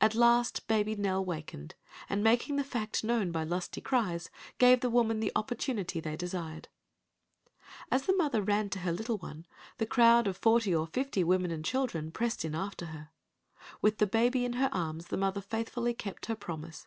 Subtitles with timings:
[0.00, 1.74] At last baby Nell wakened,
[2.08, 6.68] and making the fact known by lusty cries, gave the women the opportunity they desired.
[7.90, 9.44] As the mother ran to her little one
[9.78, 13.10] the crowd of forty or fifty women and children pressed in after her.
[13.82, 16.86] With the baby in her arms the mother faithfully kept her promise.